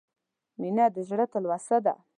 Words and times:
•مینه 0.59 0.85
د 0.95 0.97
زړه 1.09 1.25
تلوسه 1.31 1.77
ده. 1.85 1.93